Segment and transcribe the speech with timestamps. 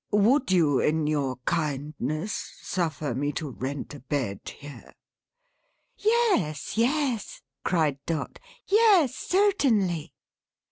[0.09, 4.95] Would you, in your kindness, suffer me to rent a bed here?"
[5.95, 8.39] "Yes, yes," cried Dot.
[8.65, 9.15] "Yes!
[9.15, 10.11] Certainly!"